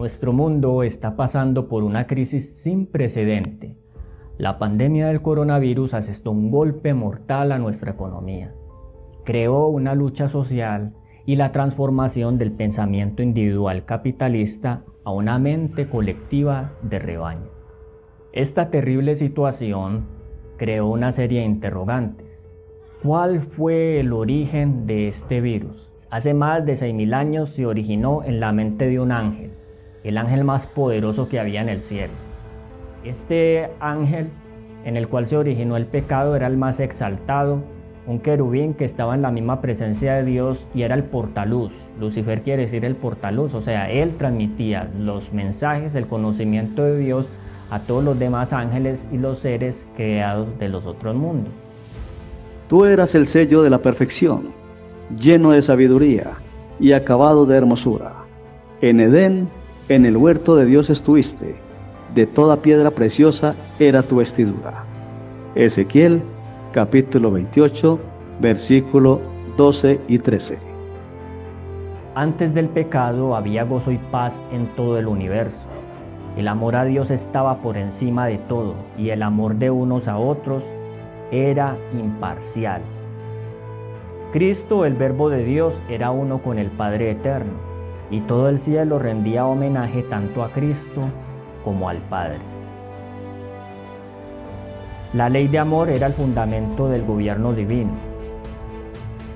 [0.00, 3.76] Nuestro mundo está pasando por una crisis sin precedente.
[4.38, 8.54] La pandemia del coronavirus asestó un golpe mortal a nuestra economía.
[9.26, 10.94] Creó una lucha social
[11.26, 17.50] y la transformación del pensamiento individual capitalista a una mente colectiva de rebaño.
[18.32, 20.06] Esta terrible situación
[20.56, 22.26] creó una serie de interrogantes.
[23.02, 25.90] ¿Cuál fue el origen de este virus?
[26.08, 29.59] Hace más de 6.000 años se originó en la mente de un ángel,
[30.04, 32.12] el ángel más poderoso que había en el cielo.
[33.04, 34.28] Este ángel
[34.84, 37.62] en el cual se originó el pecado era el más exaltado,
[38.06, 41.72] un querubín que estaba en la misma presencia de Dios y era el portaluz.
[41.98, 47.26] Lucifer quiere decir el portaluz, o sea, él transmitía los mensajes, el conocimiento de Dios
[47.70, 51.52] a todos los demás ángeles y los seres creados de los otros mundos.
[52.68, 54.54] Tú eras el sello de la perfección,
[55.16, 56.32] lleno de sabiduría
[56.78, 58.12] y acabado de hermosura.
[58.80, 59.48] En Edén,
[59.90, 61.56] en el huerto de Dios estuviste,
[62.14, 64.84] de toda piedra preciosa era tu vestidura.
[65.56, 66.22] Ezequiel
[66.72, 67.98] capítulo 28,
[68.40, 69.20] versículo
[69.56, 70.58] 12 y 13.
[72.14, 75.66] Antes del pecado había gozo y paz en todo el universo.
[76.36, 80.18] El amor a Dios estaba por encima de todo y el amor de unos a
[80.18, 80.62] otros
[81.32, 82.80] era imparcial.
[84.32, 87.69] Cristo, el Verbo de Dios, era uno con el Padre Eterno,
[88.10, 91.02] y todo el cielo rendía homenaje tanto a Cristo
[91.64, 92.38] como al Padre.
[95.12, 97.92] La ley de amor era el fundamento del gobierno divino,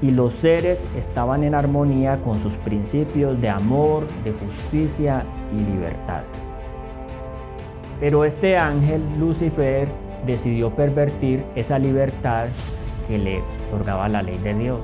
[0.02, 6.22] y los seres estaban en armonía con sus principios de amor, de justicia y libertad.
[8.00, 9.88] Pero este ángel, Lucifer,
[10.26, 12.46] decidió pervertir esa libertad
[13.08, 14.80] que le otorgaba la ley de Dios.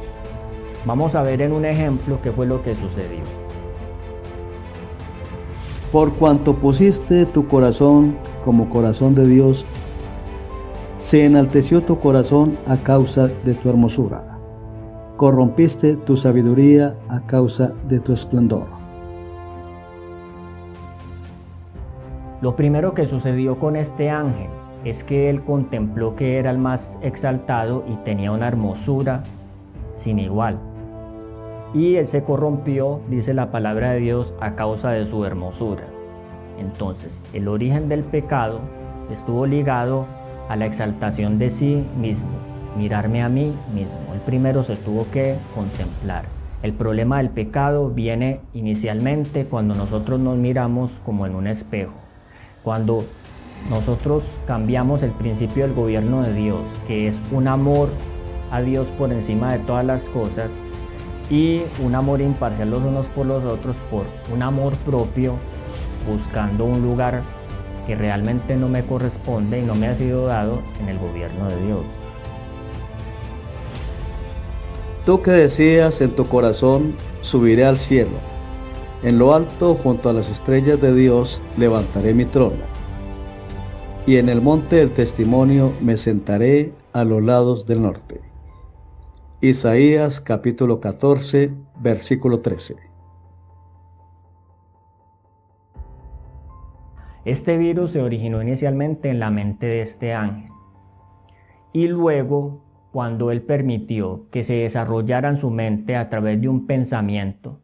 [0.87, 3.40] Vamos a ver en un ejemplo qué fue lo que sucedió.
[5.93, 9.67] Por cuanto pusiste tu corazón como corazón de Dios,
[11.03, 14.23] se enalteció tu corazón a causa de tu hermosura.
[15.17, 18.67] Corrompiste tu sabiduría a causa de tu esplendor.
[22.41, 24.49] Lo primero que sucedió con este ángel
[24.85, 29.25] es que él contempló que era el más exaltado y tenía una hermosura
[29.99, 30.70] sin igual.
[31.73, 35.85] Y él se corrompió, dice la palabra de Dios, a causa de su hermosura.
[36.59, 38.61] Entonces, el origen del pecado
[39.11, 40.07] estuvo ligado
[40.49, 42.29] a la exaltación de sí mismo,
[42.77, 43.99] mirarme a mí mismo.
[44.13, 46.25] El primero se tuvo que contemplar.
[46.63, 51.95] El problema del pecado viene inicialmente cuando nosotros nos miramos como en un espejo.
[52.63, 53.05] Cuando
[53.71, 57.89] nosotros cambiamos el principio del gobierno de Dios, que es un amor
[58.51, 60.51] a Dios por encima de todas las cosas,
[61.31, 65.37] y un amor imparcial los unos por los otros, por un amor propio,
[66.07, 67.23] buscando un lugar
[67.87, 71.67] que realmente no me corresponde y no me ha sido dado en el gobierno de
[71.67, 71.85] Dios.
[75.07, 78.31] Tú que decías en tu corazón, subiré al cielo
[79.03, 82.63] en lo alto, junto a las estrellas de Dios, levantaré mi trono.
[84.07, 88.21] Y en el monte del testimonio me sentaré a los lados del norte.
[89.43, 92.77] Isaías capítulo 14, versículo 13.
[97.25, 100.53] Este virus se originó inicialmente en la mente de este ángel.
[101.73, 102.61] Y luego,
[102.93, 107.61] cuando él permitió que se desarrollara en su mente a través de un pensamiento,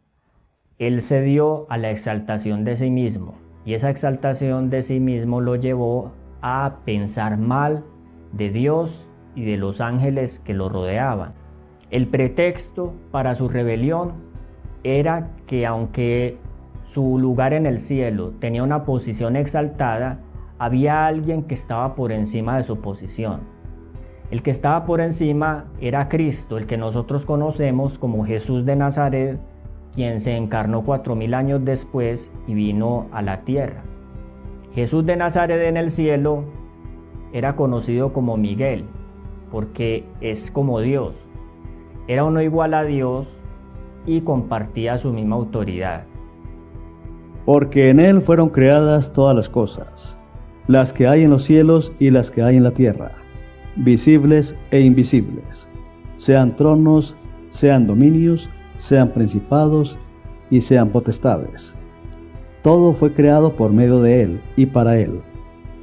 [0.79, 3.35] él se dio a la exaltación de sí mismo
[3.67, 7.85] y esa exaltación de sí mismo lo llevó a pensar mal
[8.33, 11.46] de Dios y de los ángeles que lo rodeaban.
[11.91, 14.13] El pretexto para su rebelión
[14.83, 16.37] era que aunque
[16.83, 20.21] su lugar en el cielo tenía una posición exaltada,
[20.59, 23.41] había alguien que estaba por encima de su posición.
[24.31, 29.39] El que estaba por encima era Cristo, el que nosotros conocemos como Jesús de Nazaret,
[29.95, 33.83] quien se encarnó cuatro mil años después y vino a la tierra.
[34.75, 36.45] Jesús de Nazaret en el cielo
[37.33, 38.85] era conocido como Miguel,
[39.51, 41.26] porque es como Dios.
[42.09, 43.27] Era uno igual a Dios
[44.07, 46.05] y compartía su misma autoridad.
[47.45, 50.21] Porque en Él fueron creadas todas las cosas,
[50.69, 53.13] las que hay en los cielos y las que hay en la tierra,
[53.77, 55.69] visibles e invisibles,
[56.17, 57.17] sean tronos,
[57.51, 58.49] sean dominios,
[58.79, 59.99] sean principados
[60.51, 61.77] y sean potestades.
[62.63, 65.21] Todo fue creado por medio de Él y para Él.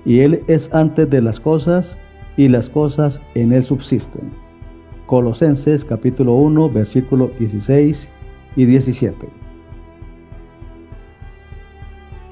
[0.06, 2.00] Y Él es antes de las cosas
[2.38, 4.43] y las cosas en Él subsisten.
[5.06, 8.12] Colosenses capítulo 1 versículo 16
[8.56, 9.44] y 17.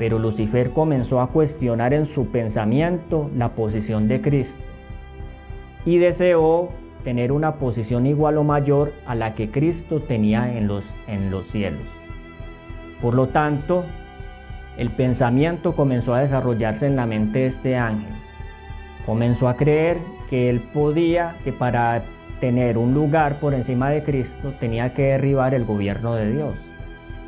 [0.01, 4.59] pero Lucifer comenzó a cuestionar en su pensamiento la posición de Cristo
[5.85, 6.69] y deseó
[7.03, 11.45] tener una posición igual o mayor a la que Cristo tenía en los, en los
[11.49, 11.87] cielos.
[12.99, 13.83] Por lo tanto,
[14.75, 18.15] el pensamiento comenzó a desarrollarse en la mente de este ángel.
[19.05, 19.99] Comenzó a creer
[20.31, 22.05] que él podía, que para
[22.41, 26.55] tener un lugar por encima de Cristo tenía que derribar el gobierno de Dios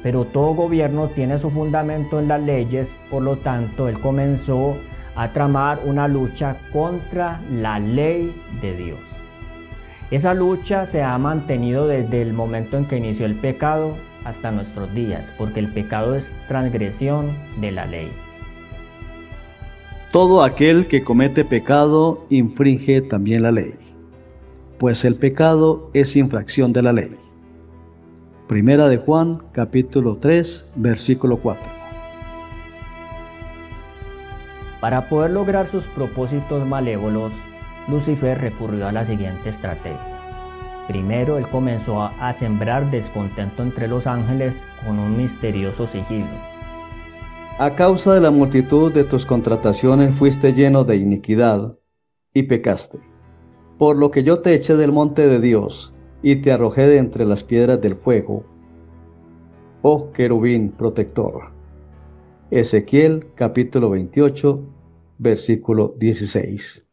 [0.03, 4.75] pero todo gobierno tiene su fundamento en las leyes, por lo tanto él comenzó
[5.15, 8.99] a tramar una lucha contra la ley de Dios.
[10.11, 13.95] Esa lucha se ha mantenido desde el momento en que inició el pecado
[14.25, 17.31] hasta nuestros días, porque el pecado es transgresión
[17.61, 18.11] de la ley.
[20.11, 23.73] Todo aquel que comete pecado infringe también la ley,
[24.83, 27.15] pues el pecado es infracción de la ley.
[28.49, 31.71] Primera de Juan, capítulo 3, versículo 4.
[34.81, 37.31] Para poder lograr sus propósitos malévolos,
[37.87, 40.19] Lucifer recurrió a la siguiente estrategia.
[40.89, 44.53] Primero, él comenzó a sembrar descontento entre los ángeles
[44.85, 46.27] con un misterioso sigilo.
[47.57, 51.79] A causa de la multitud de tus contrataciones fuiste lleno de iniquidad
[52.33, 53.12] y pecaste,
[53.77, 57.25] por lo que yo te eché del monte de Dios y te arrojé de entre
[57.25, 58.45] las piedras del fuego.
[59.81, 61.51] Oh querubín protector.
[62.51, 64.63] Ezequiel capítulo 28,
[65.17, 66.87] versículo 16.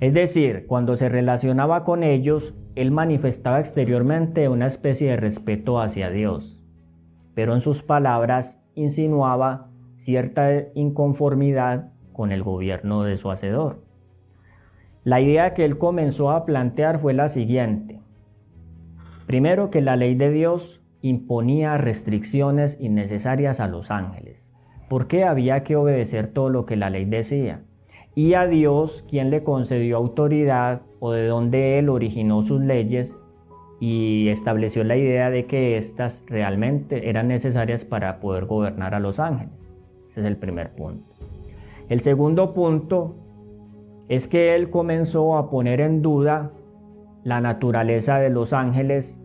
[0.00, 6.10] Es decir, cuando se relacionaba con ellos, él manifestaba exteriormente una especie de respeto hacia
[6.10, 6.58] Dios,
[7.34, 9.68] pero en sus palabras insinuaba
[9.98, 13.78] cierta inconformidad con el gobierno de su hacedor.
[15.04, 17.98] La idea que él comenzó a plantear fue la siguiente.
[19.26, 24.36] Primero que la ley de Dios imponía restricciones innecesarias a los ángeles,
[24.90, 27.62] porque había que obedecer todo lo que la ley decía.
[28.14, 33.16] Y a Dios, quien le concedió autoridad o de donde él originó sus leyes
[33.80, 39.18] y estableció la idea de que éstas realmente eran necesarias para poder gobernar a los
[39.18, 39.54] ángeles.
[40.10, 41.10] Ese es el primer punto.
[41.90, 43.16] El segundo punto
[44.08, 46.52] es que él comenzó a poner en duda
[47.24, 49.18] la naturaleza de los ángeles,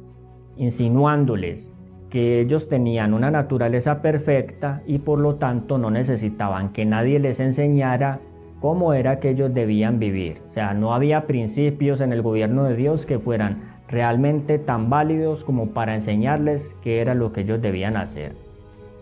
[0.58, 1.72] insinuándoles
[2.10, 7.40] que ellos tenían una naturaleza perfecta y por lo tanto no necesitaban que nadie les
[7.40, 8.20] enseñara
[8.62, 10.42] cómo era que ellos debían vivir.
[10.48, 15.44] O sea, no había principios en el gobierno de Dios que fueran realmente tan válidos
[15.44, 18.34] como para enseñarles qué era lo que ellos debían hacer.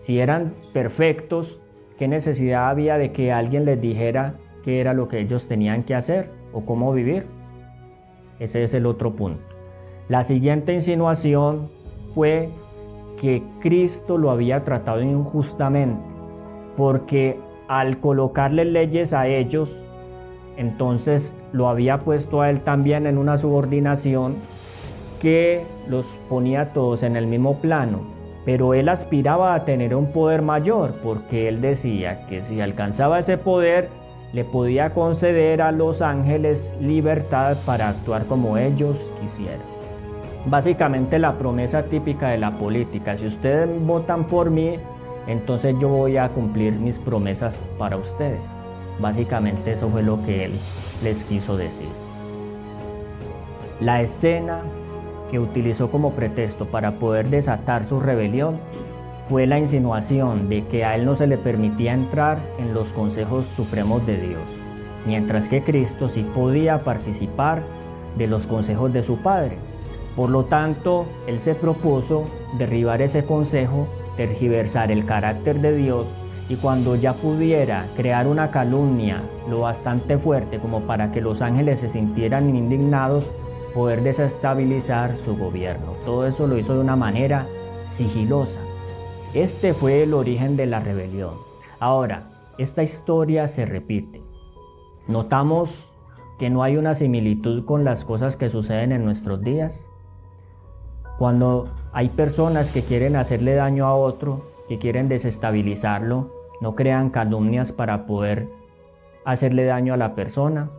[0.01, 1.61] Si eran perfectos,
[1.97, 5.93] ¿qué necesidad había de que alguien les dijera qué era lo que ellos tenían que
[5.93, 7.25] hacer o cómo vivir.
[8.39, 9.43] Ese es el otro punto.
[10.09, 11.69] La siguiente insinuación
[12.15, 12.49] fue
[13.19, 16.01] que Cristo lo había tratado injustamente,
[16.75, 19.75] porque al colocarle leyes a ellos,
[20.57, 24.35] entonces lo había puesto a él también en una subordinación
[25.21, 28.01] que los ponía todos en el mismo plano,
[28.45, 33.37] pero él aspiraba a tener un poder mayor, porque él decía que si alcanzaba ese
[33.37, 33.89] poder,
[34.33, 39.61] le podía conceder a los ángeles libertad para actuar como ellos quisieran.
[40.45, 44.75] Básicamente la promesa típica de la política, si ustedes votan por mí,
[45.27, 48.41] entonces yo voy a cumplir mis promesas para ustedes.
[48.99, 50.51] Básicamente eso fue lo que él
[51.01, 51.87] les quiso decir.
[53.79, 54.61] La escena
[55.33, 58.59] que utilizó como pretexto para poder desatar su rebelión
[59.29, 63.47] fue la insinuación de que a él no se le permitía entrar en los consejos
[63.55, 64.43] supremos de Dios,
[65.07, 67.63] mientras que Cristo sí podía participar
[68.15, 69.57] de los consejos de su Padre.
[70.15, 72.25] Por lo tanto, él se propuso
[72.59, 76.05] derribar ese consejo, tergiversar el carácter de Dios
[76.47, 81.79] y cuando ya pudiera crear una calumnia lo bastante fuerte como para que los ángeles
[81.79, 83.23] se sintieran indignados,
[83.73, 85.93] poder desestabilizar su gobierno.
[86.05, 87.47] Todo eso lo hizo de una manera
[87.91, 88.59] sigilosa.
[89.33, 91.35] Este fue el origen de la rebelión.
[91.79, 94.21] Ahora, esta historia se repite.
[95.07, 95.89] Notamos
[96.37, 99.83] que no hay una similitud con las cosas que suceden en nuestros días.
[101.17, 107.71] Cuando hay personas que quieren hacerle daño a otro, que quieren desestabilizarlo, no crean calumnias
[107.71, 108.47] para poder
[109.25, 110.69] hacerle daño a la persona.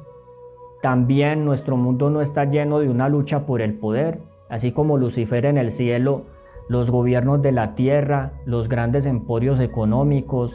[0.84, 4.18] También nuestro mundo no está lleno de una lucha por el poder,
[4.50, 6.26] así como Lucifer en el cielo
[6.68, 10.54] los gobiernos de la tierra, los grandes emporios económicos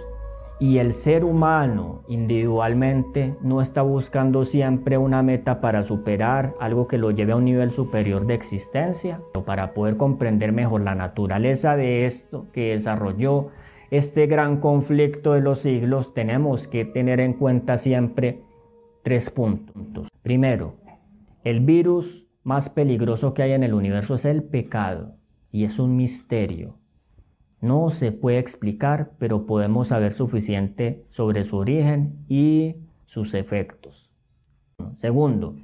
[0.60, 7.00] Y el ser humano individualmente no está buscando siempre una meta para superar algo que
[7.00, 11.76] lo lleve a un nivel superior de existencia, o para poder comprender mejor la naturaleza
[11.76, 13.48] de esto que desarrolló
[13.90, 18.44] este gran conflicto de los siglos, tenemos que tener en cuenta siempre
[19.04, 20.10] tres puntos.
[20.22, 20.76] Primero,
[21.44, 25.16] el virus más peligroso que hay en el universo es el pecado
[25.52, 26.76] y es un misterio.
[27.62, 32.76] No se puede explicar, pero podemos saber suficiente sobre su origen y
[33.06, 34.10] sus efectos.
[34.96, 35.56] Segundo,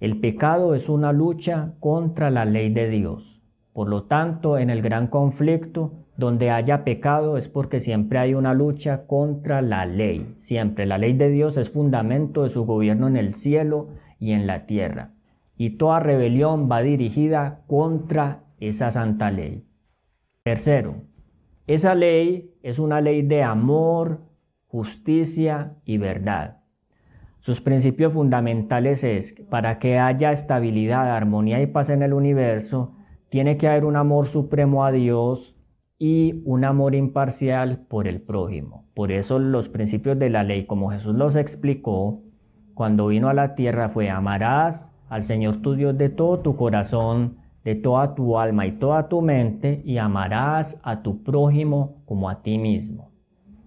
[0.00, 3.40] el pecado es una lucha contra la ley de Dios.
[3.72, 8.54] Por lo tanto, en el gran conflicto, donde haya pecado es porque siempre hay una
[8.54, 10.36] lucha contra la ley.
[10.40, 14.46] Siempre la ley de Dios es fundamento de su gobierno en el cielo y en
[14.46, 15.12] la tierra.
[15.56, 19.64] Y toda rebelión va dirigida contra esa santa ley.
[20.42, 21.02] Tercero,
[21.66, 24.20] esa ley es una ley de amor,
[24.66, 26.58] justicia y verdad.
[27.40, 32.94] Sus principios fundamentales es para que haya estabilidad, armonía y paz en el universo,
[33.28, 35.55] tiene que haber un amor supremo a Dios
[35.98, 38.84] y un amor imparcial por el prójimo.
[38.94, 42.20] Por eso los principios de la ley, como Jesús los explicó,
[42.74, 47.38] cuando vino a la tierra fue amarás al Señor tu Dios de todo tu corazón,
[47.64, 52.42] de toda tu alma y toda tu mente, y amarás a tu prójimo como a
[52.42, 53.10] ti mismo.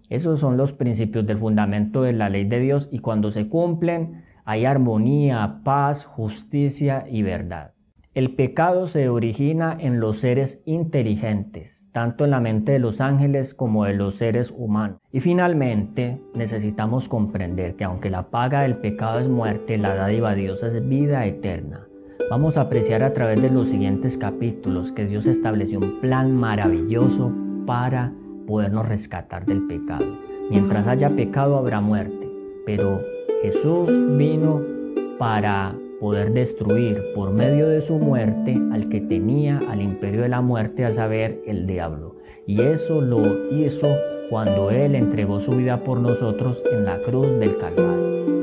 [0.10, 4.24] Esos son los principios del fundamento de la ley de Dios y cuando se cumplen
[4.46, 7.74] hay armonía, paz, justicia y verdad.
[8.14, 13.54] El pecado se origina en los seres inteligentes tanto en la mente de los ángeles
[13.54, 15.00] como de los seres humanos.
[15.12, 20.44] Y finalmente, necesitamos comprender que aunque la paga del pecado es muerte, la dádiva de
[20.44, 21.86] Dios es vida eterna.
[22.30, 27.34] Vamos a apreciar a través de los siguientes capítulos que Dios estableció un plan maravilloso
[27.66, 28.14] para
[28.48, 30.06] podernos rescatar del pecado.
[30.50, 32.30] Mientras haya pecado habrá muerte,
[32.66, 32.98] pero
[33.42, 34.62] Jesús vino
[35.18, 40.42] para poder destruir por medio de su muerte al que tenía al imperio de la
[40.42, 42.16] muerte, a saber, el diablo.
[42.46, 43.88] Y eso lo hizo
[44.30, 48.39] cuando Él entregó su vida por nosotros en la cruz del Calvario.